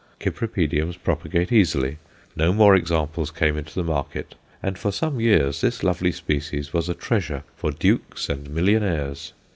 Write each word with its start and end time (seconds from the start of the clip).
Cypripediums 0.19 0.97
propagate 1.03 1.51
easily, 1.51 1.97
no 2.35 2.51
more 2.51 2.75
examples 2.75 3.29
came 3.29 3.55
into 3.55 3.75
the 3.75 3.83
market, 3.83 4.33
and 4.63 4.75
for 4.75 4.91
some 4.91 5.19
years 5.19 5.61
this 5.61 5.83
lovely 5.83 6.11
species 6.11 6.73
was 6.73 6.89
a 6.89 6.95
treasure 6.95 7.43
for 7.55 7.69
dukes 7.69 8.27
and 8.27 8.49
millionaires. 8.49 9.33